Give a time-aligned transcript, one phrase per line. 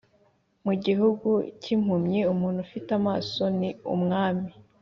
[0.65, 1.29] mu gihugu
[1.61, 4.49] cyimpumyi umuntu ufite amaso ni umwami